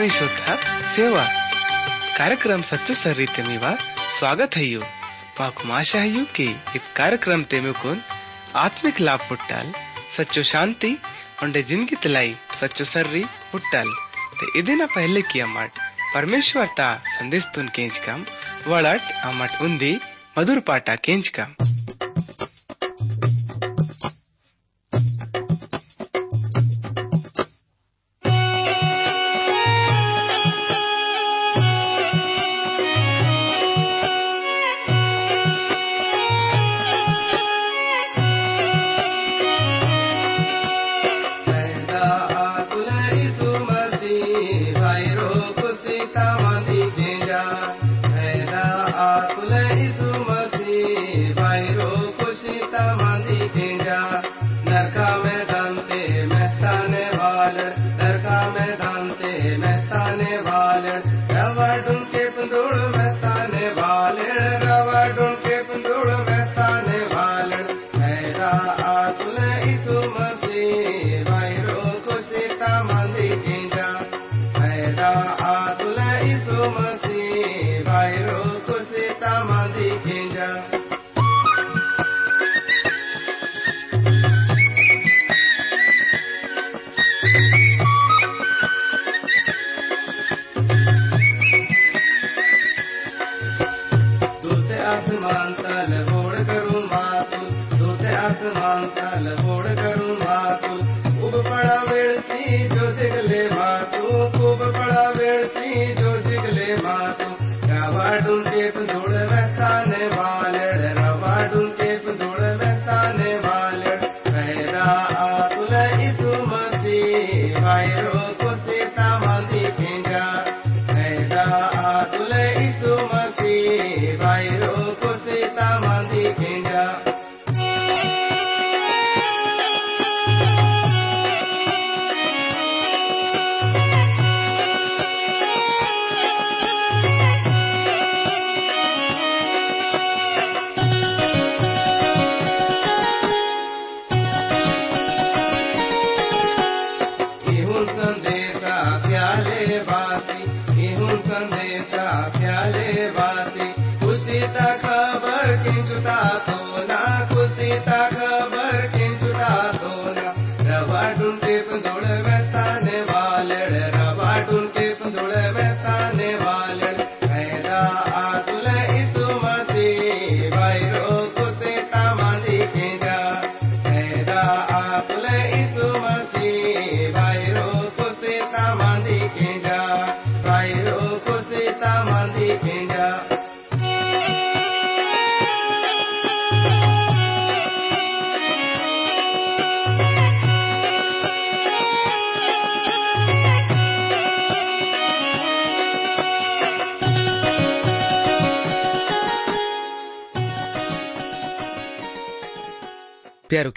[0.00, 0.54] प्रिय श्रोता,
[0.92, 1.22] सेवा।
[2.18, 3.74] कार्यक्रम सच्चो सर्री ते मेवा
[4.10, 4.80] स्वागत है यू।
[5.38, 6.44] पाक माशा है यू के
[6.76, 8.00] इत कार्यक्रम ते में कुन
[8.56, 9.72] आत्मिक लाभ पुट्टल,
[10.16, 10.96] सच्चो शांति
[11.42, 13.92] उन्हें ज़िंदगी तलाई सच्चो सर्री पुट्टल।
[14.40, 15.84] ते इदिना पहले किया मट
[16.14, 18.24] परमेश्वर ता संदेश तुन केंच कम,
[18.66, 19.98] वलट अमट उन्दी
[20.38, 21.54] मधुर पाटा केंच कम।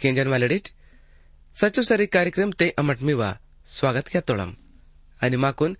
[0.04, 0.68] केंजन वालडीट
[1.56, 3.32] सचो सरी कार्यक्रम ते अमट मिवा
[3.70, 4.52] स्वागत क्या तोड़म
[5.22, 5.76] आणि माकून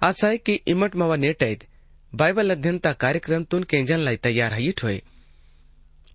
[0.00, 1.64] आज आहे की इमट मावा नेट आहेत
[2.12, 4.98] बायबल अध्ययनता कार्यक्रम तून केंजन लाई तैयार है ठोए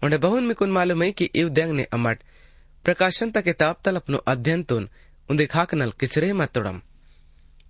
[0.03, 2.23] उन्हें बहुन मिकुन मालूम है कि इव देंग ने अमट
[2.85, 4.89] प्रकाशन ता किताब तल अपनो अध्ययन तुन
[5.29, 6.81] उन्दे खाक नल किसरे मत तोड़म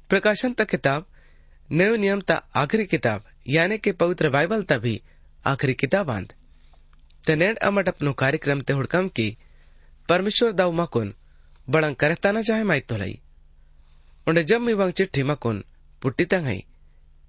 [0.09, 1.05] प्रकाशन तक किताब
[1.69, 4.99] नयो नियम ता आखिरी किताब यानी के पवित्र बाइबल ता भी
[5.45, 6.33] आखिरी किताब आंद
[7.23, 9.35] ते नेड अमट अपनो कार्यक्रम ते हुड़कम की
[10.09, 11.13] परमेश्वर दाव मकुन
[11.67, 12.95] बड़ंग करताना चाहे माइत तो
[14.27, 15.63] उन्हें जब मी वंग चिट्ठी मकुन
[16.01, 16.61] पुट्टी तंग है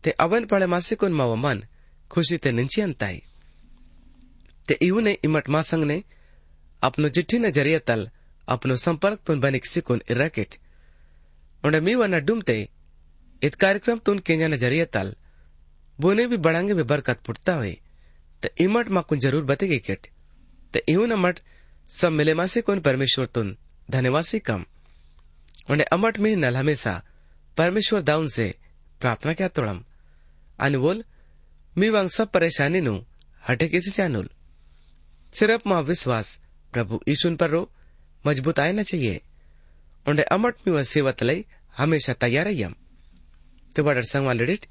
[0.05, 1.63] ते अवन पड़े मासे कुन माव मन
[2.11, 3.21] खुशी ते निंची अंताई
[4.69, 6.03] ते इहू ने इमट मासंग ने
[6.83, 8.09] अपनो चिट्ठी ने ज़रिए तल
[8.49, 10.55] अपनो संपर्क तुन बनिक सिकुन इरकेट
[11.63, 12.57] उन्हें मी वन डुमते
[13.43, 15.15] इत कार्यक्रम तुन केंजा ने ज़रिए तल
[15.99, 17.77] बोने भी बड़ांगे भी बरकत पुटता हुए
[18.43, 20.07] ते इमट माकुन ज़रूर बतेगी केट
[20.75, 21.41] ते इहू न मट
[21.89, 23.57] सब मिले मासे कोन परमेश्वर तुन?
[23.91, 24.65] धन्यवासी कम।
[25.71, 27.03] उन्हें अमट में नल हमेशा,
[27.57, 28.55] परमेश्वर दाउन से
[29.01, 29.85] प्रार्थना क्या तोड़म?
[30.77, 31.05] बोल,
[31.79, 33.05] मी वांग सब परेशानी नु,
[33.49, 34.31] हटे किसी चानुल
[35.35, 36.41] सिर्फ़ माँ विश्वास,
[36.73, 37.71] प्रभु ईशुन पर रो,
[38.27, 39.21] मज़बूत आए न चाहिए।
[40.09, 41.45] उन्हें अमट में सेवत लई,
[41.77, 42.75] हमेशा तैयार यम।
[43.77, 44.67] तो बडर संग वालडिट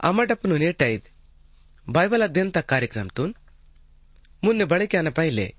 [0.00, 0.72] अमट अपनु
[1.92, 3.34] बाइबल अध्ययन तक कार्यक्रम तुन।
[4.44, 5.54] मुन्ने बड़े क्या न पहले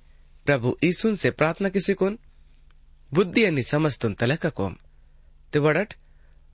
[0.45, 2.19] प्रभु ईसुन से प्रार्थना किसी कोन?
[3.13, 4.75] बुद्धि आणि समजतून तलक कोम।
[5.53, 5.93] ते वडट,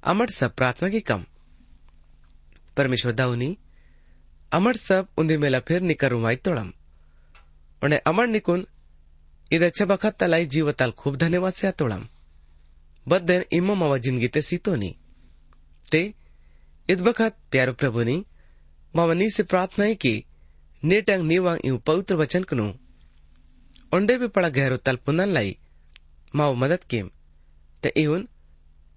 [0.04, 1.26] अमर सब प्रार्थना की कम।
[2.78, 3.58] परमेश्वर दाऊनी,
[4.52, 6.74] अमर सब उन्दी मेला फिर निकर रुमाई तोड़म।
[7.84, 8.68] उन्हें अमर निकुन,
[9.52, 12.08] इधर चबखत तलाई जीवताल खूब धन्यवाद से तोड़म।
[13.08, 14.96] बद्देन इमो मावा ज़िंदगी ते सीतोनी।
[15.92, 16.14] ते,
[16.90, 18.26] इद बखत प्यारो प्रभुनी,
[18.96, 20.24] मावा नी से प्रार्थना कि,
[20.84, 22.74] नेटंग नीवांग इव पवित्र वचन कनु।
[23.94, 25.56] उंडे भी पड़ा गहरो तल पुनन लाई
[26.36, 27.10] माव मदद केम
[27.84, 28.28] ते इवन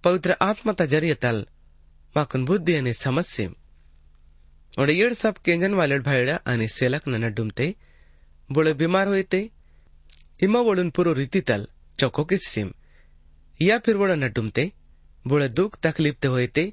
[0.05, 1.45] पवित्र आत्मा ता ज़रिए तल
[2.15, 3.53] माकुन बुद्धि आणि समस्येम
[4.79, 7.73] उंडे येड सब केंजन वालेड भाईड़ा आणि सेलक न नडुमते
[8.51, 9.47] बुळे बीमार होते
[10.43, 11.65] इमा वळून पुरो रीतीतल
[11.99, 12.71] चौको किस्सिम
[13.61, 14.69] या फिर वड़ा डुमते
[15.25, 16.65] बुळे दुख तकलीफ़ ते होते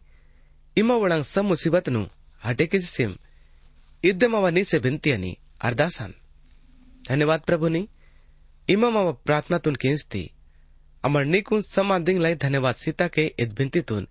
[0.77, 2.03] इमा वड़ांग सब मुसीबत नु
[2.43, 3.11] हटे किस्सिम
[4.03, 5.33] इद्दे मावा नीसे बिनती आणि
[5.67, 6.11] अरदासान
[7.09, 7.81] धन्यवाद प्रभुनी
[8.69, 10.27] इमा मावा प्रार्थनातून किंचती
[11.03, 14.07] अमर निकुन समाधिंग लाई धन्यवाद सीता के इद बिनतीतून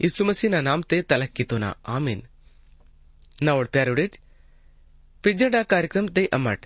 [0.00, 2.22] यीशु नाम ते तलक कितुना आमीन।
[3.42, 4.16] नवड प्यारोडिट
[5.24, 6.64] पिज्जडा कार्यक्रम ते अमट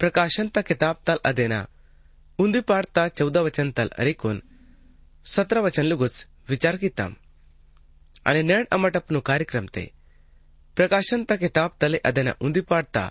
[0.00, 1.66] प्रकाशन ता किताब तल अदेना।
[2.38, 4.42] उन्दी पाड़ता चौदह वचन तल अरिकुन
[5.24, 7.14] सत्रह वचन लुगुस विचार किताम।
[8.26, 9.84] आणि नेण अमट अपनो कार्यक्रम ते।
[10.76, 13.04] प्रकाशन ता किताब तले अदेना उन्दी पाड़ता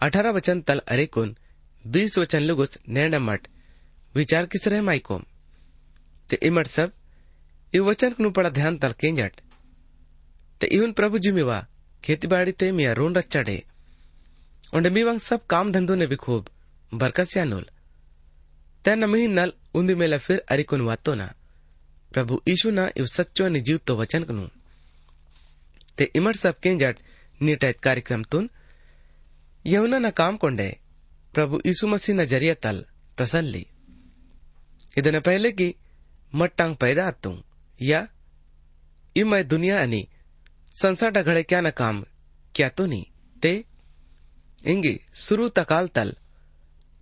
[0.00, 1.36] अठारह वचन तल अरिकुन
[1.88, 3.46] बीस वचन लुगुस नेण अमट
[4.14, 5.22] विचार किस रहे माइकोम?
[6.30, 6.92] ते इमट सब,
[7.72, 9.40] इव वचन नु पड़ा ध्यान तल केंजट।
[10.60, 11.58] ते इवन प्रभु जी मिवा
[12.04, 13.62] खेती ते मिया रोन रच्चाडे
[14.74, 16.48] उंडे मीवांग सब काम धंधो ने भी खूब
[16.92, 17.66] बरकत से अनुल
[18.84, 21.26] तेन मही नल उन्दी मेला फिर अरिकुन वातो ना।
[22.12, 24.46] प्रभु ईशु ना इव सच्चो नि जीव तो वचन कनु।
[25.98, 26.98] ते इमर सब केंजट
[27.40, 28.50] नीटायत कार्यक्रम तुन
[29.64, 30.68] यमुना ना काम कोंडे।
[31.37, 32.83] प्रभु ईसु मसीह न जरिया तल
[33.21, 33.63] तसल्ली
[34.97, 35.67] ಇದನ್ನ ಪಹಲೆಗೆ
[36.39, 37.31] ಮಟ್ಟಾಂಗ್ पैदा आतू
[37.79, 37.99] या
[39.15, 40.01] इमय दुनिया आणि
[40.75, 41.95] संसार ढगळे क्या न काम
[42.55, 43.05] क्या तो नहीं
[43.43, 43.51] ते
[44.71, 44.93] इंगी
[45.25, 46.09] सुरू तकाल तल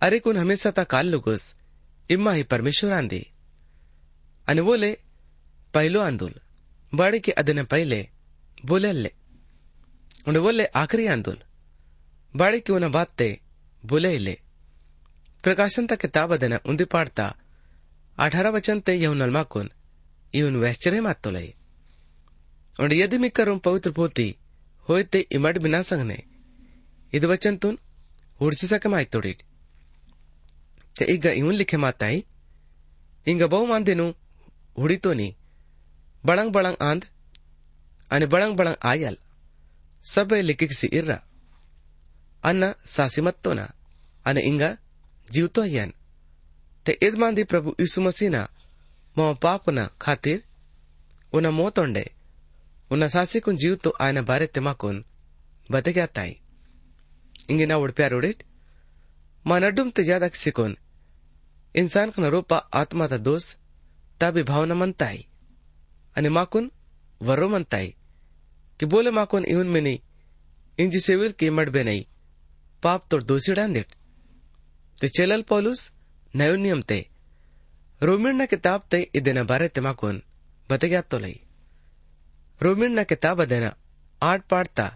[0.00, 1.44] अरे कुन हमेशा तकाल लुगुस
[2.10, 3.22] इम्मा ही परमेश्वर आंदी
[4.46, 4.90] आणि बोले
[5.74, 6.34] पहिलो आंदोल
[6.92, 8.00] बाड़ी के अदने पहले
[8.70, 9.12] बोले अल्ले
[10.28, 11.38] उन्हें बोले आखिरी आंदोल
[12.34, 13.28] बाड़ी की उन्हें बात ते
[13.87, 14.35] बोले इले
[15.43, 17.25] प्रकाशन तक किताब अदना उन्दी पाड़ता
[18.17, 19.69] अठारह वचन ते यहुनल माकुन
[20.33, 21.53] इवन वैश्चर्य मातोलय
[22.79, 24.35] और यदि मिक्करुम पवित्र पोती
[24.87, 26.23] होय ते इमड बिना संगने।
[27.13, 27.77] इद वचन तुन
[28.41, 29.33] हुडसी सके माय तोड़ी
[30.95, 32.23] ते इग इवन लिखे माताई
[33.27, 34.07] इंग बहु मांदेनु,
[34.77, 35.35] हुडी तो नी।
[36.23, 37.05] बड़ंग बड़ंग आंद
[38.11, 39.17] आणि बड़ंग बड़ंग आयल।
[40.03, 41.19] सब लिखिक सी इर्रा
[42.43, 43.65] अन्न सासी अयन ते ना।
[49.17, 50.43] मो पापना खातिर
[51.33, 52.05] उना मोतोंडे
[52.91, 54.47] उना सासी कुन जीव तो आयना बारे
[55.93, 56.35] क्या ताई
[57.49, 58.43] इंगे ना उड़ प्यार उड़िट
[59.45, 60.75] मा नडुम ते ज़्यादा सिकुन
[61.75, 63.53] इंसान का रूपा आत्मा ता दोष
[64.21, 65.25] ताबी भावना मनताई
[66.37, 66.71] माकुन
[67.21, 67.93] वर्रो मनताई
[68.79, 69.99] कि बोले माकुन इहुन में नहीं
[70.77, 72.05] इंजी सेविल की मडबे नहीं
[72.83, 73.95] पाप तो दोषी डांदिट
[75.01, 75.89] ते चेलल पौलुस
[76.33, 76.99] नयो नियम ते
[78.01, 79.03] रोमिन न किताब ते
[81.11, 81.35] तो लई
[82.61, 83.75] रोमिन न किताब अदेना
[84.21, 84.87] आठ पाठता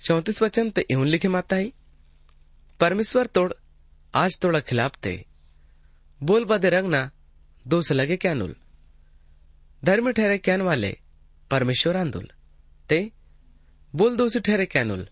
[0.00, 1.72] चौतीस वचन ते इहुन लिखे माता ही
[2.80, 3.52] परमेश्वर तोड़
[4.14, 5.14] आज तोड़ा खिलाफ ते
[6.20, 7.02] बोल बदे रंगना
[7.66, 8.54] दोष लगे क्या नुल
[9.82, 10.96] धर्म ठहरे क्या वाले
[11.50, 12.28] परमेश्वर आंदुल
[12.88, 13.00] ते
[13.94, 15.06] बोल दोषी ठहरे क्या नुल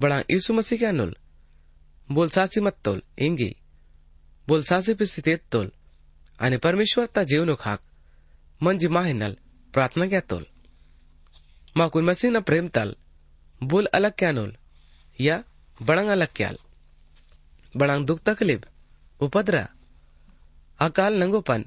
[0.00, 1.14] बड़ा यीशु मसीह क्या नुल
[2.10, 3.56] बोल सासी मत तोल, इंगी.
[4.48, 5.72] बोल सासी पिस्थितीत तोल.
[6.40, 7.80] आणि परमेश्वरता जीवनुक हाक
[8.62, 9.36] म्हणजे माहिनल
[9.72, 10.46] प्रार्थना तोल.
[11.76, 12.96] माकुन मसीह न प्रेम तल.
[13.62, 14.56] बोल अलग क्या नोल.
[15.20, 15.44] या,
[15.82, 16.56] बड़ंग अलग क्याल
[17.76, 18.62] बड़ंग दुख तकलीफ़
[19.20, 19.68] उपद्रा.
[20.78, 21.64] अकाल नंगोपन,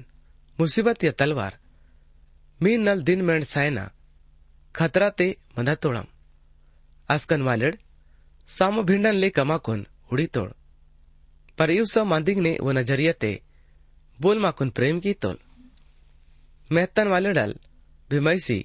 [0.60, 1.58] मुसीबत या तलवार.
[2.62, 3.90] मी नल दिन मेंढ सायना.
[4.76, 6.04] खतरा ते मधा तोड़म.
[7.10, 7.78] आस्कन वालेड,
[8.48, 10.50] सामो भिंडन ले कमाकुन हुडी तोड़
[11.58, 13.32] पर युसा मांदिंग ने वो नज़रिया ते
[14.18, 15.38] बोल माकुन प्रेम की तोल
[16.70, 17.54] मेहतन वाले डल
[18.10, 18.64] भिमैसी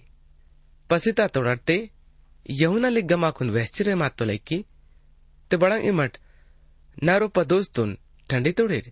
[0.89, 1.77] पसिता तोड़ते
[2.61, 4.63] यहुना लिग गमाकुन वैश्चर्य मातो लैकी
[5.51, 6.17] ते बड़ंग इमट
[7.03, 7.97] नारो पदोस्तुन
[8.29, 8.91] ठंडी तोड़िर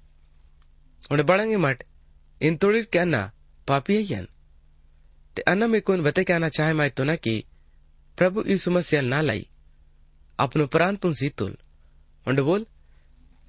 [1.12, 1.84] उन्हें बड़ंग इमट
[2.42, 3.22] इन तोड़िर क्या ना
[3.68, 4.28] पापी यन
[5.36, 7.44] ते अन्ना में कुन बते क्या ना चाहे माय तो ना कि
[8.18, 9.46] प्रभु यीशु मसीह ना लाई
[10.40, 11.56] अपनो प्राण तुन सीतुल
[12.26, 12.66] बोल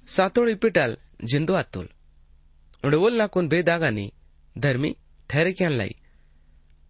[0.07, 1.87] सातोड़ इपिटल जिंदो आतुल
[2.83, 4.11] उन्हें बोल ना कुन बेदागानी
[4.55, 4.95] धर्मी
[5.29, 5.95] ठहरे क्या लाई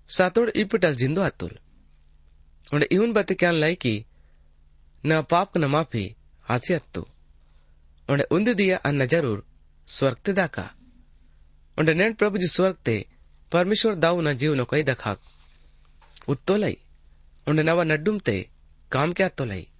[0.09, 1.57] सातोड़ इपिटल जिंदो आतुल
[2.73, 3.95] उन्हें इहुन बते क्या लाई की
[5.03, 6.05] न पाप न माफ़ी
[6.45, 7.05] हासी अत्तु
[8.09, 9.43] उन्हें उन्द दिया अन्न ज़रूर
[9.87, 10.69] स्वर्ग ते दाका
[11.77, 13.05] उन्हें नेन प्रभु जी स्वर्ग ते
[13.51, 15.19] परमेश्वर दाऊ न जीव न कोई दखाक
[16.29, 16.77] उत्तोलई
[17.47, 18.37] उन्हें नवा नड्डुम ते
[18.91, 19.74] काम क्या तोलई उन्हें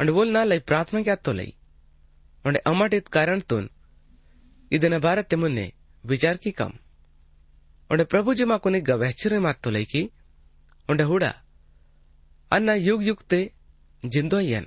[0.00, 1.52] बोल ना लई प्रार्थना क्या तोलई
[2.44, 3.68] उन्हें अमट कारण तुन
[4.70, 5.64] ಇದನ್ನ ಭಾರತೆ ಮುನ್ನೆ
[6.04, 6.76] ವಿಚಾರಕಿ ಕಮ್
[7.90, 10.02] ಒಂಡೆ ಪ್ರಭುಜಿ ಮಾಕುನಿ ಗವೆಚ್ಚರೆ ಮಾತ್ತೊಲೈಕಿ
[10.88, 11.24] ಒಂಡೆ ಹುಡ
[12.50, 13.38] ಅನ್ನ युग युग ते
[14.02, 14.66] जिंदो यन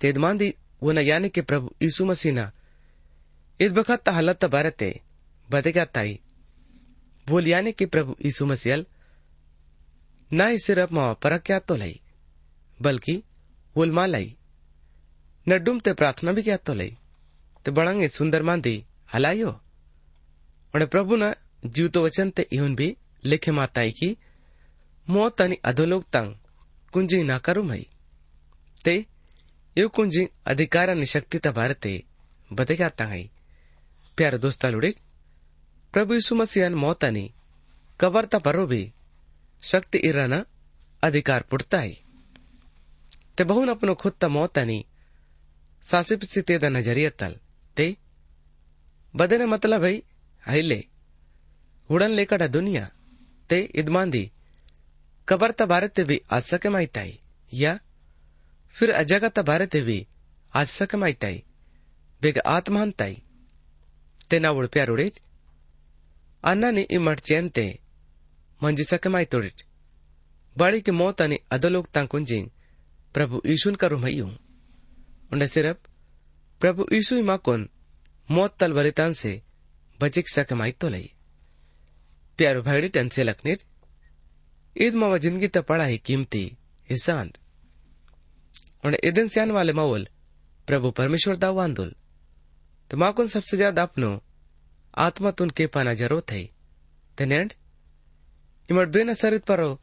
[0.00, 0.48] तेदमांदी
[0.82, 2.44] वना यानी के प्रभु यीशु मसीह ना
[3.60, 4.88] इस बखत हालत भारते
[5.48, 6.12] बदेगा ताई
[7.26, 8.84] बोल यानी के प्रभु यीशु मसीह
[10.30, 11.94] ना ही सिर्फ मावा परक क्या तो लाई
[12.78, 13.14] बल्कि
[15.47, 16.97] न डूमते प्रार्थना भी क्या तो लाई।
[17.65, 19.49] ते बड़ंगे सुंदर मांदी हलायो।
[20.75, 21.33] उन्हें प्रभु न
[21.65, 24.17] जीवतो वचन ते इहुन भी लिखे माताई की,
[25.09, 26.35] मौत आणि अधोलोक तंग
[26.93, 27.87] कुंजी ना करू मई।
[28.85, 29.05] ते
[29.77, 32.03] यू कुंजी अधिकार आणि शक्ती त भारते
[32.53, 33.29] बदगा तंगाई
[34.17, 34.95] प्यार दोस्ता लुड़े,
[35.93, 37.33] प्रभु यीशु मसीह मौत आणि
[38.01, 38.93] कबर ता परो भी,
[39.63, 40.45] शक्ति इराना
[41.03, 42.02] अधिकार ते अपनो खुद
[43.38, 44.82] ता मौत आणि
[45.84, 47.34] सासिप स्थिति नजरिया तल
[47.76, 47.86] ते
[49.14, 49.92] बदने मतलब है
[50.42, 50.80] हिले
[51.90, 52.88] उड़न लेकर दुनिया
[53.50, 54.24] ते इदमांदी
[55.28, 57.18] कबर भारत भी आज सके माइताई
[57.52, 57.78] या
[58.76, 59.98] फिर अजगत भारत भी
[60.52, 61.42] आज सके माइताई
[62.22, 63.16] ಬೇಗ ಆತ್ಮಾಂತಾಯಿ
[64.30, 65.18] ತೆನಾವುಡು ಪ್ಯಾರುಡಿಟ್
[66.44, 67.64] ಅನ್ನನಿ ಇಮ್ಮಟ್ ಚೇಂತೆ
[68.60, 69.60] ಮಂಜಿ ಸಕೆ ಮಾಯ್ತೋಡಿಟ್
[70.56, 72.61] ಬಾಳಿಕೆ ಮೋತನಿ ಅದಲೋಕ್ ತಾಂಕುಂಜಿಂಗ್ ಪ್ರಭು ಈಶುನ್ ಕರು ಮಯ್ಯೂ
[75.33, 75.77] उन्हें सिर्फ़,
[76.61, 77.69] प्रभु यीशु ही माकोन
[78.29, 79.41] मौत तल बलिदान से
[79.99, 81.09] बचिक सकमाई तो लई।
[82.39, 83.63] प्यारो भाईडी टन से लखनीर,
[84.75, 86.45] ईद मावा ज़िंदगी तो पड़ा ही कीमती
[86.89, 87.37] हिस्सांत
[88.85, 90.07] उन्हें इदन सियान वाले मावल,
[90.67, 91.95] प्रभु परमेश्वर दाव आंदोल।
[92.91, 94.21] तो माकुन सबसे ज़्यादा अपनो
[94.97, 96.43] आत्मा तुन के पाना ज़रूरत है?
[97.17, 97.53] तेनेंड
[98.69, 99.79] इमट बेना सरित परो,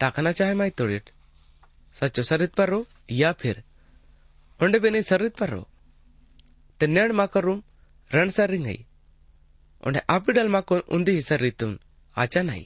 [0.00, 1.10] ताकना चाहे माई तोड़िट।
[1.96, 2.80] સાચો सरित पर रो
[3.12, 3.62] या फिर
[4.60, 5.62] होंडे बेनी सरित पर रो।
[6.80, 7.62] ते नेण माकर रूम,
[8.10, 11.78] रण सरी नहीं। आपिडल मा को उंदी ही सरी तुम
[12.16, 12.64] आचा नहीं।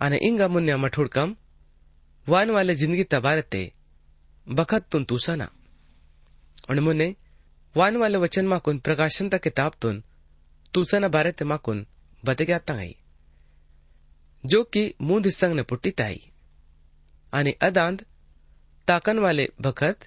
[0.00, 1.36] आने इंगा मुन्या मठुड़ कम,
[2.26, 3.62] वान वाले ज़िंदगी तबारते
[4.46, 5.50] बखत तुन तूसाना
[6.70, 7.14] ओंडे मुने
[7.74, 10.02] वान वाले वचन मा माकुन, प्रकाशन तक किताब तुन
[10.74, 11.86] तूसाना बारे ते माकुन
[12.24, 12.60] बते गया
[14.44, 16.20] जो कि मुंद संग ने पुट्टी ताई।
[17.34, 18.06] आने अदांत,
[18.86, 19.98] ताकन वाले बखत,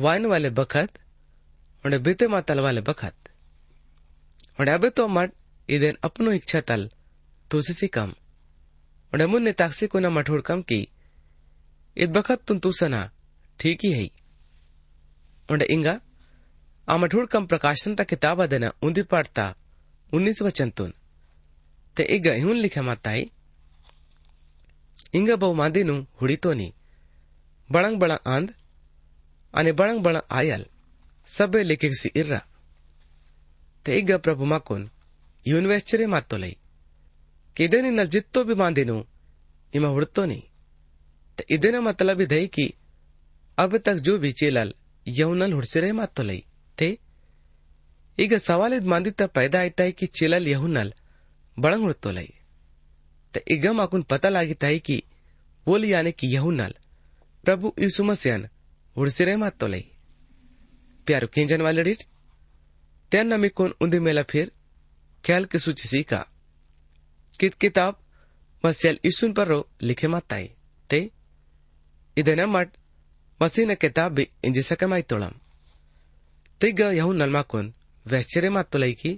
[0.00, 0.88] वाइन वाले बखत
[1.86, 3.14] और बीते मातल वाले बखत।
[4.60, 5.32] और अब तो मट
[5.68, 6.90] इधन अपनो इच्छा तल,
[7.50, 8.14] तुसी कम।
[9.14, 10.88] और मुन्ने ताक्सी को न मठोड़ कम की
[11.98, 13.10] id बखत तुम तूसना
[13.60, 14.10] ठीक ही है।
[15.50, 16.00] और इंगा,
[16.88, 19.54] आ मठोड़ कम प्रकाशन ता किताब देना उन्दी पाड़ता
[20.12, 20.94] उन्नीस वचन तुन।
[21.96, 23.30] ते इग इहुन लिखे माताई
[25.13, 26.67] इंगा बहु मांदी नु हुड़ी तो नी
[27.69, 28.47] बड़ंग बड़ा आंद
[29.53, 30.63] અને બળંગ બળંગ આયલ
[31.27, 32.39] સબે લેખક સી ઇર્રા
[33.85, 34.85] તે ಈಗ ಪ್ರಭು ಮಾಕೋನ್
[35.45, 36.53] ಯೂನಿವೆಚ್ಚರೆ ಮಾತ್ತೊಲೈ
[37.57, 38.97] ಕಿದೆನಿನ ಜಿತ್ತೋ ಬಿ ಮಾಂದಿನು
[39.73, 40.39] ಇಮ ಹುಡ್ತೋನಿ
[41.37, 42.65] ते इदेन मतलब है कि
[43.57, 44.69] अब तक जो भी चेलल
[45.07, 46.39] यौनल हुड़सिरे मातोलई
[46.77, 46.89] थे
[48.17, 50.89] ಈಗ ಸವಾಲಿದ್ ಮಾಂದಿತ್ತ पैदा ಆಯ್ತಾ कि चेलल यहुनल
[51.57, 52.29] बड़ंग हुड़तोलई
[53.33, 54.97] ते ಈಗ माकुन पता लागिता है कि
[55.67, 56.73] बोल यानी कि यहुनल
[57.43, 58.45] प्रभु यीशु मसीहन
[58.95, 59.83] ಹುಡ್ಸಿರೇ ಮಾತ್ತೊಲೈ
[61.07, 61.99] प्यारो केंजन वाले डिट
[63.11, 64.45] त्यान नमिकोन उन्दी मेला फिर
[65.23, 66.21] ख्याल के सूची सीखा
[67.39, 67.97] कित किताब
[68.63, 70.45] मस्यल ईसुन पर रो लिखे माताई
[70.89, 70.99] ते
[72.17, 72.69] इधन मट
[73.39, 75.35] मसी न किताब भी इंजी सके माई तोड़म
[76.61, 77.71] तिग यहू नलमाकुन
[78.05, 79.11] वैश्चर्य मातोलई की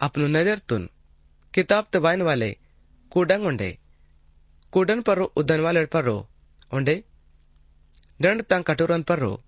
[0.00, 0.88] अपनो नजर तुन
[1.54, 2.50] किताब तबाइन वाले
[3.17, 3.77] कोडंग उंडे।
[4.71, 6.27] कोडन पर उदन वाले पर रो।
[6.73, 7.03] उंडे,
[8.21, 9.43] दंड तंग कटोरन पर रो।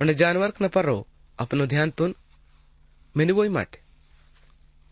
[0.00, 1.06] उन्हें जानवर न पर रो।
[1.38, 2.14] अपनो ध्यान तुन,
[3.16, 3.76] मैंने वही मट।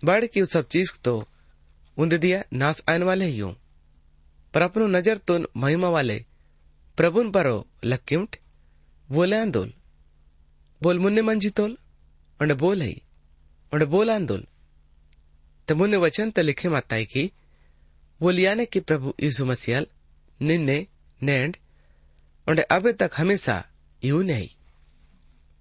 [0.05, 1.29] बढ़ की सब चीज़ तो
[1.99, 3.57] उन्द दिया नास आने वाले ही हूँ।
[4.55, 6.25] पर अपनो नज़र तुन महिमा वाले।
[6.97, 8.37] प्रभुन पर रो लक्किमट
[9.13, 9.73] बोले आंदोल।
[10.83, 11.79] बोल मुन्ने मंजी तोल।
[12.41, 13.03] उन्हें बोल ही।
[13.73, 14.47] उन्हें बोल आंदोल।
[15.69, 17.33] तो मुन्ने वचन तो लिखे माताई की
[18.23, 19.87] बोलियाने की प्रभु यीशु मसीहल,
[20.41, 20.87] निन्ने,
[21.23, 21.57] नैंड
[22.49, 23.65] और अब तक हमेशा
[24.05, 24.49] यू नहीं।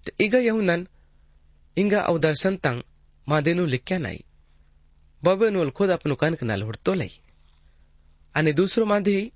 [0.06, 0.88] तो इगा यू नन
[1.78, 2.84] इंगा अव तंग
[3.28, 4.20] मादेनु लिख्या नहीं।
[5.24, 7.10] बबे नोल खुद अपनो कनक के नल हुड़तो लई
[8.36, 9.32] अने दूसरो मांधे ही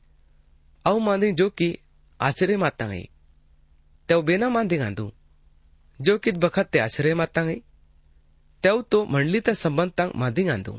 [1.00, 1.77] मांधे जो कि
[2.22, 3.03] आश्रय माता गई
[4.10, 5.12] तेव बेना मांधे गांधू
[6.01, 7.62] जो कि बखत ते आश्रय माता गई
[8.63, 10.77] तेव तो मंडली संबंध तंग मांधे गांधू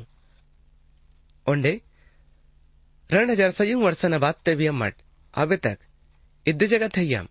[1.46, 1.80] ओंडे
[3.10, 4.94] रण हज़ार सयुं वर्षना बाद ते भी अम्मट
[5.34, 5.78] अबे तक
[6.46, 7.28] इद्दे जगह थे यम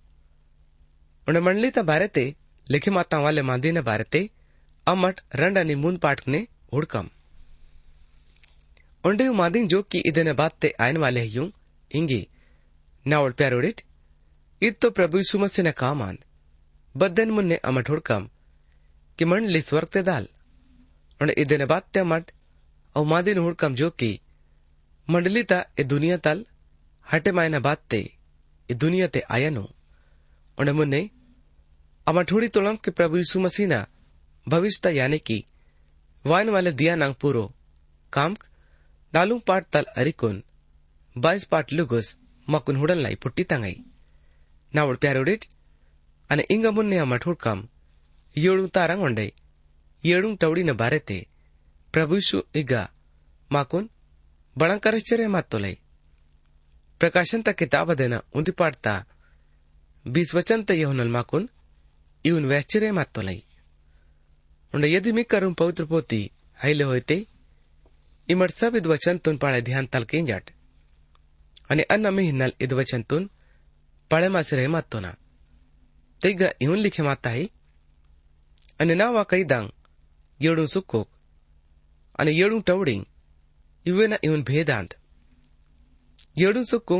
[1.27, 2.35] उन्हें मंडली ता बारे ते
[2.67, 4.29] लिखे माता वाले मांदी ने बारे ते
[4.87, 7.09] अम्मट रण अनि मून पाठ ने उड़कम
[9.03, 11.51] उंडे मादिंग जो कि इदने बात ते आयन वाले यूँ
[11.91, 12.27] इंगी
[13.05, 13.81] नावड़ प्यारोडिट
[14.61, 16.17] id तो प्रभु मसीह ने काम आंद
[16.95, 18.29] बदन मुन्ने अमट हुड़कम,
[19.19, 20.27] कि मंडली स्वर्ग ते दाल।
[21.21, 22.31] उन्हें इदने बात ते अमट
[22.95, 24.19] और मादिन हुड़कम जो कि
[25.07, 25.53] ಮಂಡಲಿತ
[25.89, 26.43] ದುನಿಯಾ ತಲ್
[27.07, 28.01] ಹಟೆ ಮಾಯನ ಬಾತ್ತೆ
[28.69, 29.63] ದುನಿಯತೆ ಆಯನು
[30.57, 31.01] ಒಣ ಮುನ್ನೆ
[32.07, 33.79] ಅಮ ಠೂಡಿ ತುಳಂ ಕೆ ಪ್ರಭು ಯीशु मसीना
[34.47, 35.37] ಭವಿಷ್ಯತ ಯಾನೆ ಕಿ
[36.25, 37.43] ವಾಯನ ವಾಲೆ ದಿಯಾ ನಾಂಗ್ ಪೂರೋ
[38.13, 38.43] ಕಾಂಕ್
[39.13, 40.39] ನಾಲುಂ ಪಾಟ್ ತಲ್ ಅರಿಕೋನ್
[41.15, 42.09] ಬಾಯ್ಸ್ ಪಾಟ್ ಲುಗುಸ್
[42.47, 43.75] ಮಕುನ್ ಹುಡನ್ ಲೈ ಪುಟ್ಟಿ ತಂಗೈ
[44.73, 45.45] ನಾವಡ್ ಪ್ಯಾರೋಡಿಟ್
[46.29, 47.63] ಅನೆ ಇಂಗ ಮುನ್ನೆ ಅಮ ಠೂಡ್ ಕಾಮ್
[48.35, 49.27] ಏಳು ತಾರಂಗ್ ಒಂಡೈ
[50.03, 51.19] ಏಳು ಟೌಡಿನ ಬಾರೆತೆ
[51.93, 52.73] ಪ್ರಭು ಯीशु ಈಗ
[53.49, 53.87] ಮಾಕುನ್
[54.55, 55.73] ಬಣಕರಶ್ಚರ್ಯ ಮತ್ತೊಲೈ
[57.01, 58.93] ಪ್ರಕಾಶಂತ ಕಿತಾಬದನ ಉಂದಿಪಾಡ್ತಾ
[60.05, 61.47] ಬೀಸ್ವಚಂತ ಯಹುನಲ್ ಮಾಕುನ್
[62.25, 63.37] ಇವನ್ ವ್ಯಾಶ್ಚರ್ಯ ಮತ್ತೊಲೈ
[64.73, 66.21] ಉಂಡ ಯದಿ ಮಿಕ್ಕರು ಪವಿತ್ರ ಪೋತಿ
[66.59, 67.17] ಹೈಲೆ ಹೋಯ್ತೆ
[68.27, 70.49] ಇಮಡ್ ಸಬ್ ಇದ್ ವಚನ್ ತುನ್ ಪಾಳೆ ಧ್ಯಾನ್ ತಲ್ಕಿಂಜಾಟ್
[71.69, 73.27] ಅನೆ ಅನ್ನ ಮಿಹಿನ್ನಲ್ ಇದ್ ವಚನ್ ತುನ್
[74.11, 75.07] ಪಾಳೆ ಮಾಸಿರೆ ಮತ್ತೋನ
[76.21, 77.45] ತೆಗ ಇವನ್ ಲಿಖೆ ಮಾತಾಯಿ
[78.79, 79.73] ಅನೆ ನಾವ ಕೈದಾಂಗ್
[80.39, 81.11] ಏಳು ಸುಕ್ಕೋಕ್
[82.19, 83.05] ಅನೆ ಏಳು ಟೌಡಿಂಗ್
[83.85, 84.93] ಇವನ ಇವನ್ ಭೇದ ಅಂತ.
[86.35, 86.97] ಏಳು ಸುಕ್ಕು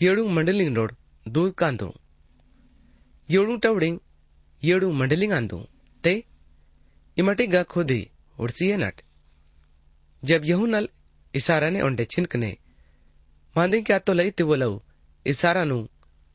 [0.00, 0.92] ಏಳು ಮಂಡಲಿಂಗ್ ನೋಡ್,
[1.26, 1.88] ದೂರ್ ಕಾಂದು
[3.28, 4.00] ಏಳು ಟವಡಿಂಗ್
[4.62, 5.58] ಏಳು ಮಂಡಲಿಂಗ್ ಅಂದು
[6.04, 6.12] ते
[7.16, 8.00] इमटेगा खुदी
[8.38, 9.00] उड़सी नट
[10.22, 10.88] जब यहू नल
[11.34, 12.50] इशारा ने ओंडे छिनकने
[13.56, 14.78] मांदे क्या तो लई तिवो लऊ
[15.26, 15.78] इशारा नु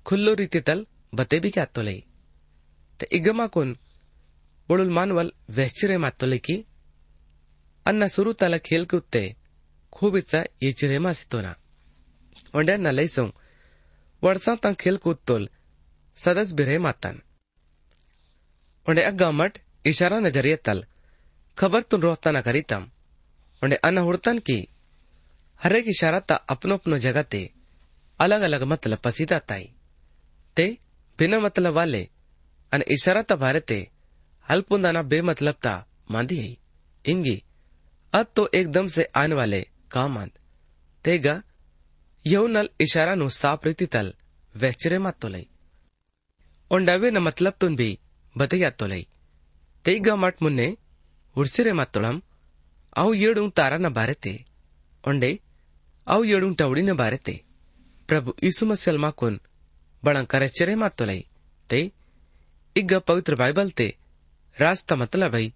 [0.06, 2.00] खुल्लो रीति तल बते भी क्या तो लई
[3.00, 3.72] ते इगमा कुन
[4.70, 6.58] बुड़ुल मानवल वहचिरे मात तो की
[7.86, 9.24] अन्ना सुरु तला खेल के उत्ते
[9.96, 11.54] खूबिसा येचिरेमा सितोना
[12.58, 13.28] ओंडे न लईसों
[14.24, 15.44] वर्षा तंग खेल कूद तोल
[16.18, 17.16] सदस बिरे मातन
[18.86, 19.58] ओंडे अग्गामट
[19.92, 20.84] इशारा नज़रिए तल
[21.58, 22.84] खबर तुन रोहता न करीतम
[23.62, 24.58] ओंडे अन हुड़तन की
[25.62, 27.42] हरेक इशारा ता अपनो अपनो जगह ते
[28.20, 29.66] अलग अलग मतलब पसीदा ताई
[30.58, 30.66] ते
[31.20, 32.02] बिना मतलब वाले
[32.72, 33.80] अन इशारा ता भारे ते
[34.48, 35.74] हल्पुंदाना बेमतलब ता
[36.12, 36.56] मांदी है
[37.06, 37.38] इंगी
[38.14, 39.62] अब तो एकदम से आने वाले
[39.95, 40.37] ಕಾಮಂದ್
[41.05, 41.27] ತೇಗ
[42.25, 44.13] ಯೌನಲ್ ಇಶಾರಾನು ಸಾಪ್ ರೀತಿ ತಲ್
[44.55, 45.45] ವೆಚ್ಚರೆ ಮಾತೊಲೈ
[46.71, 47.91] ಒಂಡವೇನ ಮತ್ಲಬ್ ತುನ್ ಬಿ
[48.37, 49.03] ಬತೆಯಾತೊಲೈ
[49.85, 50.69] ತೇಗ ಮಟ್ ಮುನ್ನೆ
[51.37, 52.17] ಉಡ್ಸಿರೆ ಮಾತೊಳಂ
[52.97, 54.35] ಅವು ಏಳು ತಾರನ ಬಾರೆತೆ
[55.05, 55.31] ಒಂಡೆ
[56.07, 57.35] ಅವು ಏಳು ಟೌಡಿನ ಬಾರೆತೆ
[58.09, 59.39] ಪ್ರಭು ಯೀಸು ಮಸಲ್ ಮಾಕುನ್
[60.03, 61.21] ಬಣಂ ಕರೆಚ್ಚರೆ ಮಾತೊಲೈ
[61.71, 61.81] ते
[62.77, 63.87] इग्ग पवित्र बाइबल ते
[64.57, 65.49] रास्ता मतलब है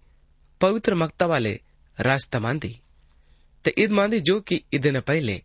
[0.61, 1.53] पवित्र मक्ता वाले
[1.97, 2.79] रास्ता मांदी ते
[3.78, 5.42] इद मांदी जो कि इदन पहले।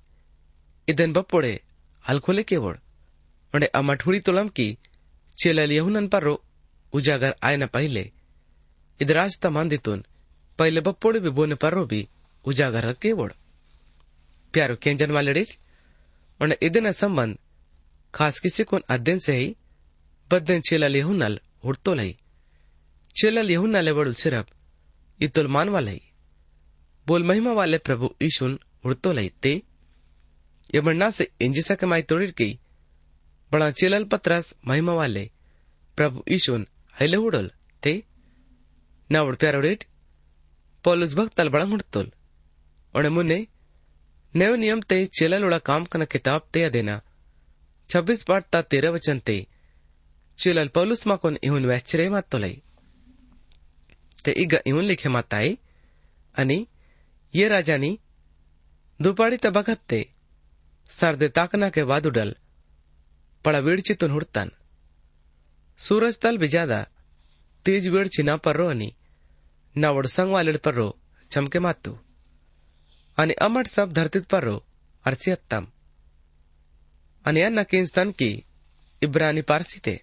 [0.87, 1.59] इदन बपोड़े
[2.09, 2.77] हलखोले केवड़
[3.53, 4.77] उन्हें अमठुड़ी तोलम की
[5.37, 6.27] चेलल यहुनन पर
[6.93, 8.11] उजागर आय न पहले।
[9.01, 10.03] इद रास्ता मांदी तुन
[10.59, 12.07] पहले बपोड़े भी बोने पर रो भी
[12.45, 13.31] उजागर केवड़
[14.53, 15.57] प्यारो केंजन वाले डिच
[16.41, 17.37] उन्हें इदन संबंध
[18.13, 19.55] खास किसी को अध्ययन से ही
[20.31, 22.17] बदन चेलल यहुनल उड़तो लई।
[23.15, 24.47] चेलल यहुनल वड़ुल सिर्फ़
[25.19, 26.01] इतुल मान वाले
[31.75, 32.59] के माई तोड़िर की
[33.51, 35.31] बड़ा चिलल पत्रस महिमा वाले
[35.97, 36.67] प्रभु ईशुन
[37.01, 37.51] हले उड़ल
[37.83, 38.03] ते।
[39.11, 39.83] ना उड़ प्यार उड़िट
[40.83, 42.11] पौलुस भक्त तल बड़ा उड़तोल
[42.95, 43.47] और मुन्ने,
[44.35, 47.01] नव नियम ते चिलल उड़ा काम कना किताब ते देना।
[47.89, 49.47] छब्बीस पाठ ता तेरह वचन ते।
[50.37, 52.61] चिलल पौलुस माकोन इहुन वैचरे मात तो लई
[54.25, 55.57] ते इगा इहुन लिखे माताई
[56.35, 56.67] अनि
[57.35, 57.99] ये राजानी
[59.01, 60.09] दुपाड़ी तबकत्ते,
[60.89, 62.35] सर्दे ताकना के वादुडल
[63.45, 64.51] पड़ा विड़चितुन हुड़तन।
[65.77, 66.87] सूरज तल बिजादा
[67.65, 68.93] तेज विड़ची ना पर्रो अनि,
[69.77, 70.99] ना वड़संग वाले पर्रो
[71.31, 71.97] चमके मातु।
[73.17, 74.65] अनि अमट सब धरतीत पर्रो
[75.05, 75.67] अर्सियत्तम
[77.25, 78.43] अनि अन्न किंस्तन की,
[79.01, 80.01] इब्रानी पारसीते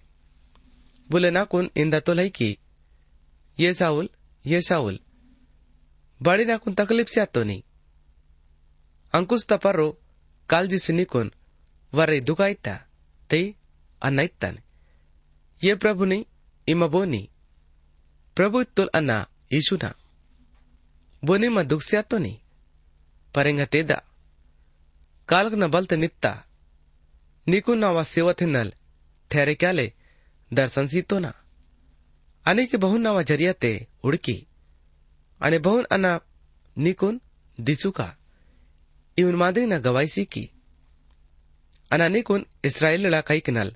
[1.09, 2.57] बोले, ना कुन, इंदा तो लई की।
[3.59, 4.09] ये साउल
[4.45, 4.99] ये साउल।
[6.21, 7.61] बड़ी नाकुन तकलीफ़ से आतो नहीं
[9.13, 9.87] अंकुश तपरो
[10.49, 11.31] कालजी सिनिकुन
[11.93, 12.75] वरे दुखाइता
[13.29, 13.41] ते
[14.01, 14.59] अन्नाइतन
[15.61, 16.23] ये प्रभु ने
[16.67, 17.21] इमा बोनी
[18.37, 19.17] प्रभु तुल अन्ना
[19.53, 19.93] यीशु ना
[21.23, 22.37] बोनी मा दुख से आतो नहीं
[23.35, 24.01] परेंगा तेदा
[25.29, 25.95] कालक न बलते
[27.47, 28.71] निकुन नावा सेवत नल
[29.31, 29.91] ठहरे क्याले
[30.51, 31.33] दर्शन सीतो ना
[32.45, 33.53] आणि की बहुन ज़रिया
[34.03, 34.35] उडकी
[35.41, 36.13] અને ભવન આના
[36.77, 37.15] નિકુન
[37.57, 38.09] દિસુકા
[39.17, 40.43] ಇವನ್ ಮಾದರಿನ ಗವಾಯಿಸಿಕಿ
[41.91, 43.71] ಅನ ನಿಕುನ್ ಇಸ್ರಾಯೇಲ್ಗಳ ಕೈಕನಲ್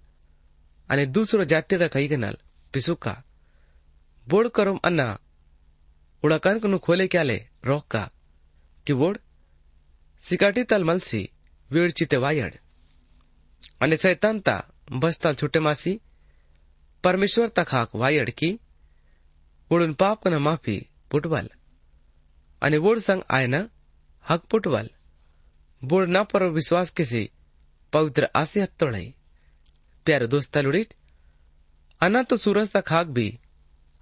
[0.89, 2.37] ಅನೆ ದೂಸರ ಜಾತಿಗಳ ಕೈಕನಲ್
[2.73, 3.05] ಪಿಸುಕ
[4.27, 5.01] ಬೋಡ್ ಕರೋಮ್ ಅನ್ನ
[6.23, 7.37] ಉಳ ಕನಕನು ಖೋಲೆ ಕ್ಯಾಲೆ
[7.69, 7.95] ರೋಕ್ಕ
[8.87, 9.19] ಕಿ ಬೋಡ್
[10.23, 11.21] ಸಿಕಾಟಿ ತಲ್ ಮಲ್ಸಿ
[11.69, 12.55] ವೇಡ್ಚಿತೆ ವಾಯಡ್
[13.83, 14.55] અને શૈતાન તા
[14.95, 15.93] બસતા છૂટે માસી
[17.03, 18.53] પરમેશ્વર તખાક વાયડ કી
[19.71, 21.48] ઉડુન પાપ કના માફી પુટવાલ
[22.62, 23.62] અને વોડ સંગ આયના
[24.24, 24.88] હક પુટવાલ
[25.82, 27.26] બોડ ના પર વિશ્વાસ કેસી
[27.92, 29.08] પવિત્ર આસી હત્તોળઈ
[30.06, 30.92] प्यारे दोस्त लुड़ीट
[32.00, 33.26] अन्ना तो सूरज तक खाक भी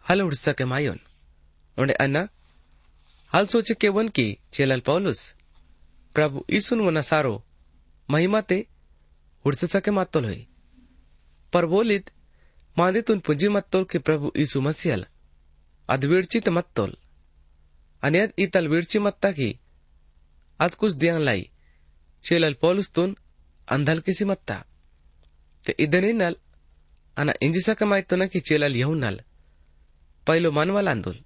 [0.07, 0.98] हल उड़ सके मायोन
[1.78, 2.22] उन्हें अन्ना
[3.33, 5.20] हल सोचे के वन की चेलल पौलुस
[6.14, 7.35] प्रभु ईसुन वन सारो
[8.09, 8.59] महिमा ते
[9.44, 10.46] उड़ सके मातोल हुई
[11.52, 12.11] पर बोलित
[12.76, 15.07] मादे तुन पुंजी मत्तोल के प्रभु ईसु मसीहल
[15.88, 16.92] अद विड़चित मत्तोल
[18.02, 19.50] अन्यद इतल विड़ची मत्ता की
[20.61, 21.42] अद कुछ दियांग लाई
[22.24, 23.14] चेलल पौलुस तुन
[23.68, 24.57] अंधल किसी मत्ता
[25.64, 26.37] te idaninnal
[27.16, 29.18] ana injisakamaittonaki chelal yahunnal
[30.26, 31.18] पहलो मन वाला आंदोल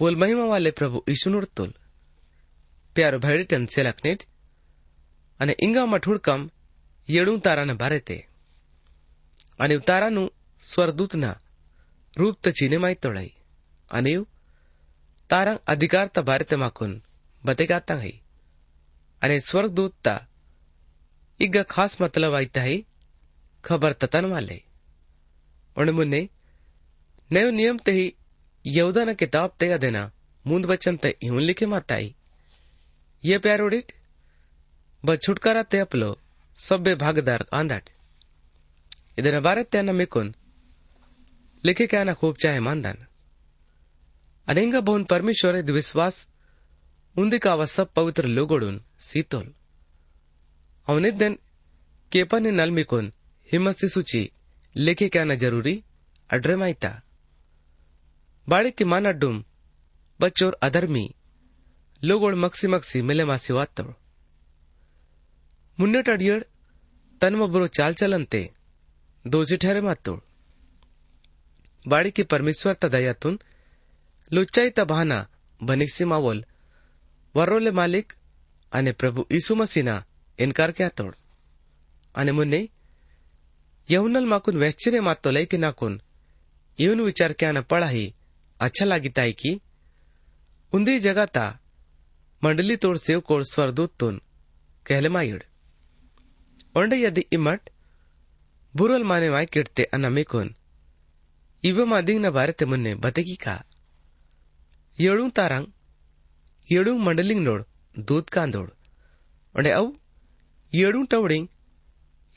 [0.00, 1.72] बोल महिमा वाले प्रभु ईशुनुडतोल
[2.96, 4.20] प्यारो भैडिटन सेलकनेट
[5.40, 6.42] અને ઇંગામાં ઠુડકમ
[7.08, 8.16] યેડું તારાને ભારતે
[9.60, 10.28] અને તારાનું
[10.62, 11.36] સ્વરદૂતના
[12.16, 13.32] રૂપ त ચીને માઈ તોડાઈ
[13.97, 14.23] ಅನೆಯು
[15.29, 16.95] ತಾರಂಗ್ ಅಧಿಕಾರ್ತ ಬಾರಿತ ಮಾಕುನ್
[17.43, 18.13] ಬತೆಗಾತಂಗ್ ಹೈ
[19.21, 20.15] ಅನೆ ಸ್ವರ್ಗದೂತ ತ
[21.39, 22.75] ಈಗ ಖಾಸ್ ಮತಲಬ್ ಆಯ್ತ है
[23.63, 24.57] खबर ततन वाले
[25.77, 26.21] उन्हें ಮುನ್ನೆ
[27.29, 28.05] नए नियम ते ही
[28.65, 30.01] यहूदा ना किताब ते का देना
[30.45, 32.07] मुंद बचन ते यूँ लिखे माताई
[33.23, 33.91] ये प्यार उड़ीट
[35.03, 36.09] ब छुटकारा ते अपलो
[36.57, 37.89] सभ्य भागदार आंदाट
[39.19, 40.33] इधर भारत ते ना मेकुन
[41.63, 42.97] लिखे क्या ना खूब चाहे मानदान
[44.48, 46.16] अनेंगा बहुन परमेश्वर विश्वास
[47.16, 49.46] उन्दी का सब पवित्र लोगोडून सीतोल
[50.88, 51.36] अवनिदन
[52.12, 53.04] केपने नलमिकुन
[53.48, 54.20] ಹಿಮ್ಮಸ್ಸಿಸುಚಿ
[54.74, 55.72] ಲೇಖಿಕ್ಯಾನ ಜರೂರಿ
[56.30, 56.90] ಅಡ್ರೆ ಮಾಯ್ತಾ
[58.48, 59.36] ಬಾಳಿಕೆ ಮಾನಡ್ಡುಂ
[60.20, 61.04] ಬಚ್ಚೋರ್ ಅಧರ್ಮಿ
[62.02, 63.92] ಲೋಗೋಳ್ ಮಕ್ಸಿ ಮಕ್ಸಿ ಮೆಲೆ ಮಾಸಿ ವಾತ್ತಳು
[65.78, 66.44] ಮುನ್ನೆಟ ಅಡಿಯಡ್
[67.22, 68.42] ತನ್ಮೊಬ್ಬರು ಚಾಲ್ಚಲಂತೆ
[69.24, 70.18] ದೋಜಿ ठहरे मातोळ
[71.84, 72.88] बाळीकी परमेश्वर ता
[74.31, 75.17] लुच्चाई तबाना
[75.61, 76.43] बनिक्सी मावल
[77.35, 78.13] वर्रोले मालिक
[78.71, 79.95] अने प्रभु ईसु मसीना
[80.39, 81.13] इनकार क्या तोड़
[82.15, 82.61] अने मुन्ने
[83.89, 85.99] यहुनल माकुन वैश्चर्य मातो लय की नाकुन
[86.79, 88.05] यून विचार क्या न पड़ा ही
[88.59, 89.59] अच्छा लगीता है कि
[90.73, 91.45] उन्दी जगता
[92.41, 94.21] मंडली तोड़ सेव कोर स्वर्दूत तुन
[94.85, 95.41] कहले मायड़
[96.79, 97.69] ओंडे यदि इमट
[98.73, 100.53] बुरल माने वाई किरते अनमेकुन
[101.63, 103.55] इवे मादिंग न बारे ते मुन्ने बतेगी का
[104.99, 105.65] येळू तारांग
[106.69, 107.61] येळू मंडलिंग नोड
[108.07, 108.69] दूध कांदोड
[109.55, 109.85] ओंडे औ
[110.73, 111.45] येळू टवडिंग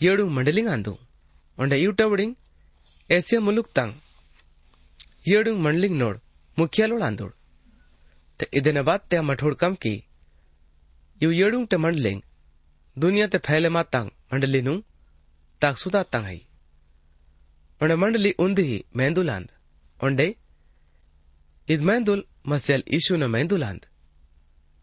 [0.01, 0.94] येळू मंडलिंग आंदू
[1.59, 2.33] ओंडे यू टवडिंग
[3.11, 3.92] एसिया मुलुक तांग
[5.27, 6.16] येळू मंडलिंग नोड
[6.57, 7.31] मुखियालोड आंदोड
[8.40, 9.98] ते इदेन बाद त्या मठोड कम की
[11.20, 12.20] यू येळू ते मंडलिंग
[12.96, 14.81] दुनिया ते फैले मातांग मंडलिनु
[15.62, 16.38] ताक सुदा तांगाई
[17.81, 19.46] ओंडे मंडली उंदी मेंदुलांद
[20.01, 20.33] ओंडे
[21.68, 23.87] इद मेंदुल मसल ईशु न मेंदुलांद।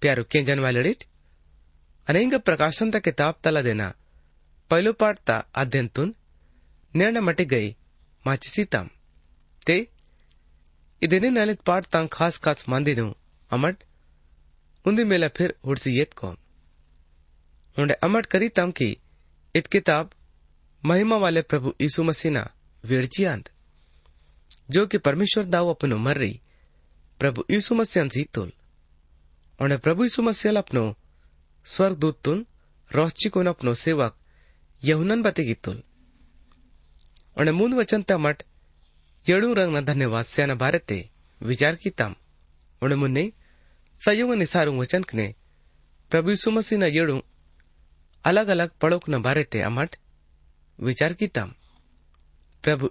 [0.01, 1.03] प्यारो केंजन वालडिट
[2.07, 3.93] अनेक प्रकाशन ता किताब तला देना।
[4.69, 6.15] पहलो पाठ ता अध्ययन
[6.95, 7.75] निर्ण मटी गई,
[8.27, 8.89] माची सीताम।
[9.65, 9.87] ते,
[11.01, 13.13] इदेने नलित पाठ तांग खास खास मंदिनु
[13.51, 13.77] अमट।
[14.85, 16.37] उंदी मेला फिर हुड़सी येत कोम।
[17.79, 18.97] उंडे अमट करी तम की
[19.55, 20.11] इत किताब
[20.85, 22.51] महिमा वाले प्रभु यीशु मसीना
[22.85, 23.49] वेड़ची आंद।
[24.69, 26.41] जो कि परमेश्वर दाव अपनो मर रही
[27.19, 28.51] प्रभु यीशु मसीह जीतोल
[29.61, 30.95] उन्हें प्रभु यीशु मसीह अपनो
[31.65, 32.45] स्वर्ग दूत तुन
[33.29, 34.15] कोन अपनो सेवक
[34.85, 35.83] यहुनन बते गीतोल।
[37.37, 38.43] उन्हें मूंद वचन तमट
[39.29, 41.09] येड़ू रंग न धन्यवाद स्यान भारते
[41.43, 42.15] विचार की तम
[42.81, 43.31] उन्हें मुन्ने
[44.05, 45.35] संयोग वचन कने
[46.11, 47.21] प्रभु यीशु मसीह न येड़ू
[48.25, 49.95] अलग अलग पड़ोक न भारते अमट
[50.79, 51.53] विचार की तम
[52.63, 52.89] प्रभु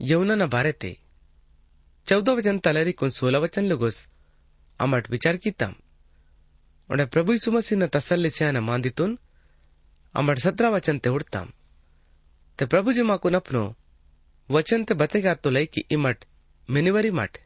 [0.00, 0.96] यीशु मसीह न महिमा इतल वाले रूप ओंडे यौन न भारते
[2.06, 4.06] चौदह वचन तलरी कुन सोलह वचन लगुस
[4.80, 5.74] अमट विचार की तम
[6.90, 9.18] उन्हें प्रभु यीशु मसीह न तसल्ली से न मांदितुन
[10.14, 11.52] अमट सत्रह वचन ते उड़ताम
[12.58, 13.64] ते प्रभु जी माकुन अपनो
[14.48, 16.24] वचन ते बतेगा तो लई की इमट
[16.68, 17.38] मिनिवरी मठ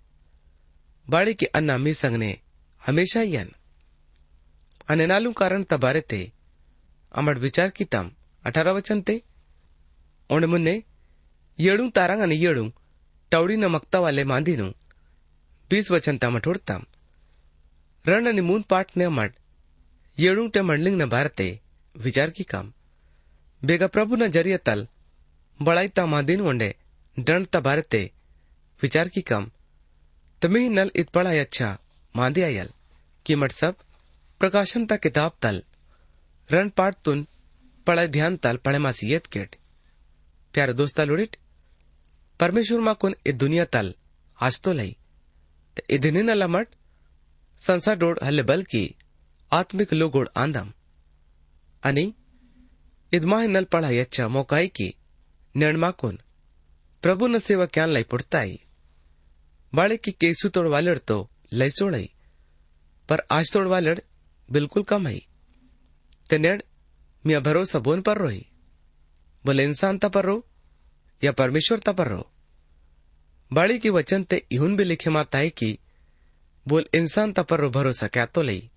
[1.09, 2.33] बाड़ी के अन्ना मी संगने
[2.83, 3.51] हमेशा यन
[4.93, 6.21] અને નાલું કારણ તબારે તે
[7.15, 8.07] અમડ વિચાર કીતામ
[8.45, 9.15] અઠાર વચન તે
[10.31, 10.75] ઓણ મુન્ને
[11.58, 12.70] येळू तारांग आणि येळू
[13.32, 14.72] टवडीनं मक्तावाले मांदीनु.
[15.70, 16.82] बीस वचन ताम ठोडताम
[18.08, 19.34] रण मून पाठ ने मट
[20.18, 21.60] येळू ते मंडलिंग न भारते,
[21.96, 22.72] विचार की काम.
[23.64, 24.88] बेगा प्रभु न ज़रिए तल
[25.62, 26.76] बड़ाईता मांदीन वंडे
[27.20, 28.12] डंडता भारते,
[28.82, 29.52] विचार की काम.
[30.42, 31.80] तमी नल इत पड़ा अच्छा
[32.16, 32.70] मांदी आयल.
[33.26, 33.76] की मट सब,
[34.40, 35.64] प्रकाशन ता किताब तल.
[36.52, 37.28] रण पाठ तुन,
[37.88, 39.56] पढ़ाई ध्यान तल, पढ़े मासी येत केट.
[40.54, 41.38] प्यारे दोस्ता लुड़िट
[42.40, 43.94] परमेश्वर मा कोण ए दुनिया तल
[44.40, 44.96] आजतो लई।
[45.78, 46.68] ते इदिन लमट
[47.62, 48.84] संसार डोड हल्ले बल्कि
[49.52, 50.72] आत्मिक लोगोड आंदम।
[51.84, 52.14] आणि
[53.12, 54.94] इदमाही नल पढ़ा यच्चा मौकाई की
[55.56, 56.18] निर्णमा कोण
[57.04, 58.60] प्रभु न सेवा क्यान लई पुड़ताई।
[59.74, 61.18] बाळे की केसु तोड़ वालड़ तो
[61.54, 62.10] लई सोड़ई,
[63.10, 64.00] पर आज तोड़ वालड़
[64.50, 65.20] बिल्कुल कम है।
[66.30, 66.64] ते नेड
[71.24, 72.32] या परमेश्वर ता पर रो
[73.54, 75.78] बाड़ी की वचन ते इहुन भी लिखे माता है कि,
[76.68, 78.70] बोल इंसान ता पर रो भरोसा क्या तो लई?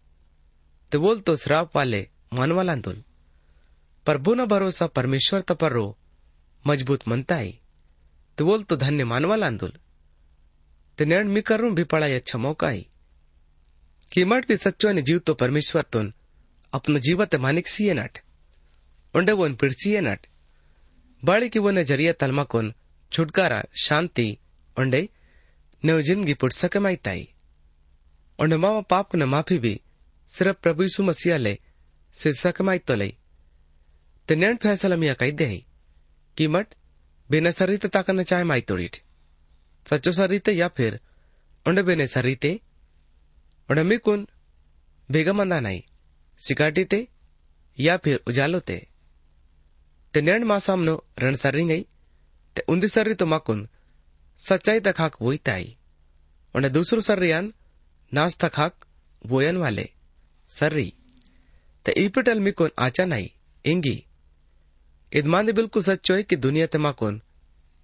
[0.92, 3.04] तो बोल तो श्राप वाले मानवाला आंदोल
[4.06, 5.98] पर बुना भरोसा परमेश्वर ता पर रो
[6.66, 7.58] मज़बूत मनता है।
[8.38, 9.72] तो बोल तो धन्य मानवाला आंदोल
[10.98, 12.86] ते नेण मी करूँ भी पड़ा अच्छा मौका है।
[14.12, 16.14] कीमट भी सच्चो ने जीव तो परमेश्वर तुन
[16.72, 18.18] अपनो जीवत मानिक सीए नट।
[19.14, 20.26] उंडे वोन पिड़सीए नट।
[23.12, 24.36] छुटकारा शांति
[24.76, 25.08] उंडे
[25.84, 27.28] ने ज़िंदगी पुट सके माईताई
[28.38, 29.80] उंडे मावा पाप ने माफ़ी भी
[30.32, 31.56] सिर्फ़ प्रभु यीशु मसीह ले
[32.14, 35.48] से सके माई तो नेण फैसला मिया कही दे
[36.36, 36.74] कीमट
[37.30, 38.96] बिना सरित ताकन चाहे माई तोड़ीट
[39.86, 40.98] सच्चो सरिते या फिर
[41.66, 42.52] उंडे बिने सरिते
[43.68, 44.26] उंडे मी कुन
[45.08, 45.82] भेगमंदा नहीं
[46.40, 47.06] सिकाटी ते
[47.78, 48.60] या फिर उजालो
[50.14, 51.82] ते नेण मासामनो रण सर्री गई,
[52.56, 53.68] ते उन्दी सर्री तो माकुन
[54.42, 55.76] सच्चाई तक हाक वही ताई
[56.54, 57.52] उन्हें दूसरो सर्रियान
[58.12, 58.86] नास तक हाक
[59.26, 59.88] वोयन वाले
[60.50, 60.92] सर्री।
[61.86, 63.28] ते ईपिटल मिकुन आचा नहीं
[63.64, 64.04] इंगी।
[65.12, 67.20] इदमांदे बिल्कुल सच्चो है कि दुनिया ते माकुन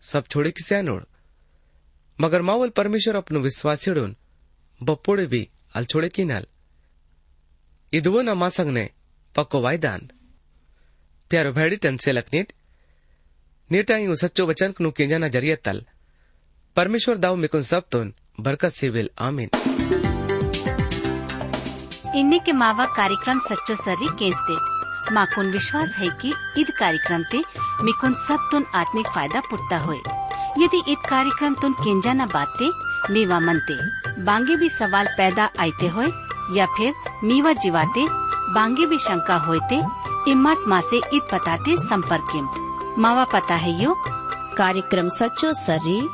[0.03, 1.03] सब छोड़े की सैनोड़
[2.19, 4.17] मगर मावल परमेश्वर अपनो विश्वासीडून
[4.81, 6.47] बपोड़े भी अल छोड़े की नल।
[7.93, 8.91] इदवो न मासंगने
[9.35, 10.13] पक्को वायदांद
[11.31, 12.53] प्यारो भेड़ी टन से लखनीट
[13.71, 15.83] नीटा यू सच्चो वचन कनु केंजाना ज़रिए तल।
[16.77, 19.49] परमेश्वर दाव मिकुन सब तुन, बरकत से विल, आमीन।
[22.17, 24.57] इन्हीं के मावा कार्यक्रम सच्चो सर्री केंसते
[25.15, 27.39] माकुन विश्वास है कि ईद कार्यक्रम ते
[27.85, 29.99] मिकुन सब तुन आत्मिक फ़ायदा पुटता होए।
[30.59, 32.71] यदि ईद कार्यक्रम तुन केंजा न बाते,
[33.13, 33.77] मीवा मनते
[34.23, 36.07] बांगे भी सवाल पैदा आते होए,
[36.57, 36.93] या फिर
[37.25, 38.07] मीवा जीवाते
[38.51, 39.83] बांगे भी शंका होते
[40.35, 42.51] माँ मासे इत बताते संपर्क
[42.99, 43.95] मावा पता है यो?
[44.57, 46.09] कार्यक्रम सचो सरी।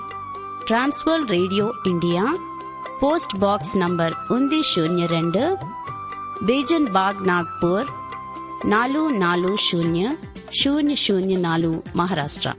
[0.66, 2.25] Trans World radio India,
[3.01, 5.37] post box number उन्दी शून्य रेंड,
[6.43, 7.87] बेजन बाग नागपुर,
[8.66, 10.19] नालू नालू शून्य
[10.62, 12.53] शून्य शून्य नालू महाराष्ट्र।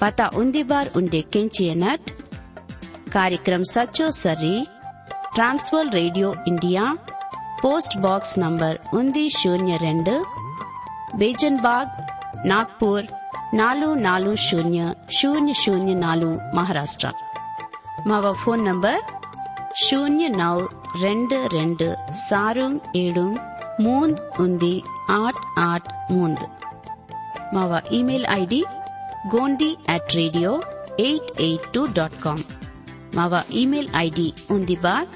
[0.00, 2.00] पता उन्दी बार उन्दे केंचिय नट।
[3.12, 4.66] कार्यक्रम सचो सरी।
[5.34, 6.98] Trans World radio India
[7.62, 10.14] post box number ಒಂದು ಶೂನ್ಯ ರೆಂಡು
[11.18, 11.94] ಬೇಜನ್ಬಾಗ್
[12.46, 13.06] ನಾಗ್ಪುರ್
[13.54, 14.80] ನಾಲು ನಾಲು ಶೂನ್ಯ
[15.18, 17.08] ಶೂನ್ಯ ಶೂನ್ಯ ನಾಲು ಮಹಾರಾಷ್ಟ್ರ
[18.08, 19.00] ಮಾವ ಫೋನ್ ನಂಬರ್
[19.84, 20.56] ಶೂನ್ಯ ನೌ
[21.02, 21.86] ரெண்டு ரெண்டு
[22.22, 23.34] சாரும் ஏடும்
[23.80, 24.74] மூந்த் உந்தி
[25.16, 26.44] ஆட் ஆட் மூந்த்
[27.54, 28.62] மாவா email ID
[29.32, 30.52] Gondi at radio
[31.04, 32.44] eight eight two dot com
[33.16, 35.08] Mala email ID உந்தி பார்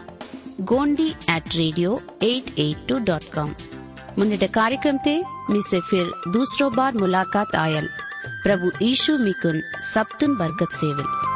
[0.61, 1.93] Gondi at radio
[2.23, 3.55] eight eight two dot com
[4.19, 5.17] मुन्ने कार्यक्रम ते
[5.51, 7.89] मिसे फिर दूसरो बार मुलाकात आयल।
[8.43, 11.30] प्रभु यीशु मिकुन सप्तन बरकत सेवल